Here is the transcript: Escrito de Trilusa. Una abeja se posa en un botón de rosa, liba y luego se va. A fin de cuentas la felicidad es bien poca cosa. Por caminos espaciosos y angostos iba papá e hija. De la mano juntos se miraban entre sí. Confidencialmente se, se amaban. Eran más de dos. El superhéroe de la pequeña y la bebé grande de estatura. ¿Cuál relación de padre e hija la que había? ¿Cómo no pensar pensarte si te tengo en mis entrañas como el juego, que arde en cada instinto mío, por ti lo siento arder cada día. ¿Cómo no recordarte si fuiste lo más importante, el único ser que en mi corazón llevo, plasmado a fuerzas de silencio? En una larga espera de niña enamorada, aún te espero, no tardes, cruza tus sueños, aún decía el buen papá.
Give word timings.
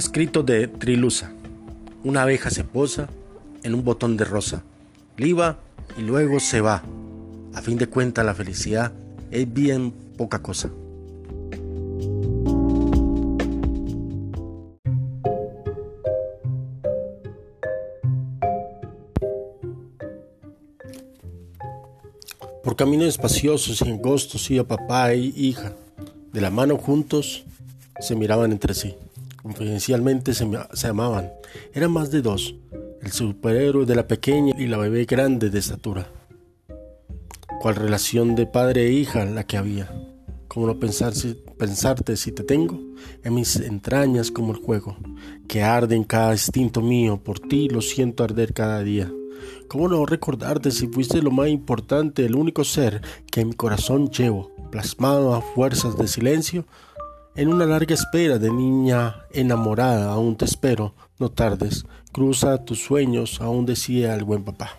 Escrito 0.00 0.42
de 0.42 0.66
Trilusa. 0.66 1.30
Una 2.04 2.22
abeja 2.22 2.48
se 2.48 2.64
posa 2.64 3.10
en 3.62 3.74
un 3.74 3.84
botón 3.84 4.16
de 4.16 4.24
rosa, 4.24 4.62
liba 5.18 5.58
y 5.98 6.00
luego 6.00 6.40
se 6.40 6.62
va. 6.62 6.82
A 7.52 7.60
fin 7.60 7.76
de 7.76 7.86
cuentas 7.86 8.24
la 8.24 8.34
felicidad 8.34 8.92
es 9.30 9.52
bien 9.52 9.92
poca 10.16 10.40
cosa. 10.40 10.70
Por 22.64 22.74
caminos 22.74 23.08
espaciosos 23.08 23.82
y 23.82 23.90
angostos 23.90 24.50
iba 24.50 24.64
papá 24.64 25.12
e 25.12 25.18
hija. 25.18 25.74
De 26.32 26.40
la 26.40 26.48
mano 26.48 26.78
juntos 26.78 27.44
se 28.00 28.16
miraban 28.16 28.50
entre 28.50 28.72
sí. 28.72 28.96
Confidencialmente 29.42 30.34
se, 30.34 30.46
se 30.72 30.86
amaban. 30.86 31.30
Eran 31.72 31.92
más 31.92 32.10
de 32.10 32.22
dos. 32.22 32.54
El 33.02 33.12
superhéroe 33.12 33.86
de 33.86 33.94
la 33.94 34.06
pequeña 34.06 34.54
y 34.58 34.66
la 34.66 34.76
bebé 34.76 35.04
grande 35.04 35.50
de 35.50 35.58
estatura. 35.58 36.06
¿Cuál 37.60 37.76
relación 37.76 38.34
de 38.34 38.46
padre 38.46 38.86
e 38.86 38.92
hija 38.92 39.24
la 39.24 39.44
que 39.44 39.56
había? 39.56 39.90
¿Cómo 40.48 40.66
no 40.66 40.78
pensar 40.78 41.12
pensarte 41.60 42.16
si 42.16 42.32
te 42.32 42.42
tengo 42.42 42.80
en 43.22 43.34
mis 43.34 43.56
entrañas 43.56 44.30
como 44.30 44.52
el 44.52 44.58
juego, 44.58 44.96
que 45.46 45.62
arde 45.62 45.94
en 45.94 46.04
cada 46.04 46.32
instinto 46.32 46.80
mío, 46.80 47.22
por 47.22 47.38
ti 47.38 47.68
lo 47.68 47.82
siento 47.82 48.24
arder 48.24 48.54
cada 48.54 48.82
día. 48.82 49.12
¿Cómo 49.68 49.88
no 49.88 50.06
recordarte 50.06 50.70
si 50.70 50.88
fuiste 50.88 51.20
lo 51.20 51.30
más 51.30 51.48
importante, 51.48 52.24
el 52.24 52.34
único 52.34 52.64
ser 52.64 53.02
que 53.30 53.42
en 53.42 53.48
mi 53.48 53.54
corazón 53.54 54.08
llevo, 54.10 54.50
plasmado 54.70 55.34
a 55.34 55.42
fuerzas 55.42 55.98
de 55.98 56.08
silencio? 56.08 56.64
En 57.36 57.52
una 57.52 57.64
larga 57.64 57.94
espera 57.94 58.38
de 58.38 58.50
niña 58.50 59.14
enamorada, 59.32 60.12
aún 60.12 60.36
te 60.36 60.44
espero, 60.44 60.94
no 61.18 61.30
tardes, 61.30 61.86
cruza 62.12 62.64
tus 62.64 62.82
sueños, 62.82 63.40
aún 63.40 63.66
decía 63.66 64.14
el 64.14 64.24
buen 64.24 64.44
papá. 64.44 64.78